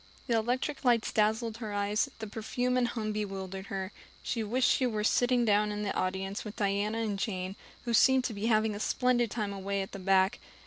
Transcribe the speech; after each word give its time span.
The 0.25 0.35
electric 0.35 0.83
lights 0.83 1.11
dazzled 1.13 1.57
her 1.57 1.73
eyes, 1.73 2.09
the 2.17 2.25
perfume 2.25 2.75
and 2.75 2.87
hum 2.87 3.11
bewildered 3.11 3.67
her. 3.67 3.91
She 4.23 4.43
wished 4.43 4.67
she 4.67 4.87
were 4.87 5.03
sitting 5.03 5.45
down 5.45 5.71
in 5.71 5.83
the 5.83 5.95
audience 5.95 6.43
with 6.43 6.55
Diana 6.55 6.97
and 7.03 7.19
Jane, 7.19 7.55
who 7.85 7.93
seemed 7.93 8.23
to 8.23 8.33
be 8.33 8.47
having 8.47 8.73
a 8.73 8.79
splendid 8.79 9.29
time 9.29 9.53
away 9.53 9.83
at 9.83 9.91
the 9.91 9.99
back. 9.99 10.39